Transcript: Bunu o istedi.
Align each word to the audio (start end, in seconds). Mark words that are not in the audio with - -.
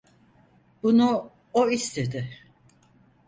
Bunu 0.83 1.31
o 1.53 1.69
istedi. 1.71 2.29